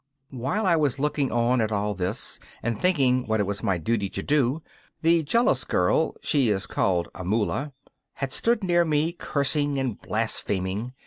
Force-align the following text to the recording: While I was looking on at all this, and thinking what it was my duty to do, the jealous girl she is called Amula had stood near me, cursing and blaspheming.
While 0.31 0.65
I 0.65 0.75
was 0.77 0.97
looking 0.97 1.31
on 1.31 1.61
at 1.61 1.71
all 1.71 1.93
this, 1.93 2.39
and 2.63 2.81
thinking 2.81 3.27
what 3.27 3.39
it 3.39 3.45
was 3.45 3.61
my 3.61 3.77
duty 3.77 4.09
to 4.09 4.23
do, 4.23 4.63
the 5.03 5.21
jealous 5.21 5.63
girl 5.63 6.15
she 6.23 6.49
is 6.49 6.65
called 6.65 7.07
Amula 7.13 7.73
had 8.13 8.33
stood 8.33 8.63
near 8.63 8.83
me, 8.83 9.13
cursing 9.13 9.77
and 9.77 10.01
blaspheming. 10.01 10.95